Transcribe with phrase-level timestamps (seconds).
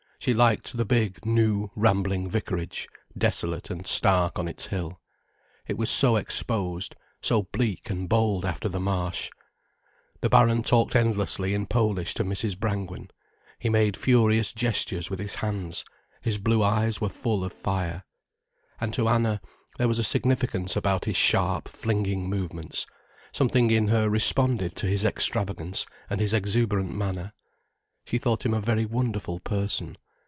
[0.23, 5.01] She liked the big, new, rambling vicarage, desolate and stark on its hill.
[5.67, 6.93] It was so exposed,
[7.23, 9.31] so bleak and bold after the Marsh.
[10.19, 12.55] The Baron talked endlessly in Polish to Mrs.
[12.55, 13.09] Brangwen;
[13.57, 15.83] he made furious gestures with his hands,
[16.21, 18.03] his blue eyes were full of fire.
[18.79, 19.41] And to Anna,
[19.79, 22.85] there was a significance about his sharp, flinging movements.
[23.31, 27.33] Something in her responded to his extravagance and his exuberant manner.
[28.05, 29.97] She thought him a very wonderful person.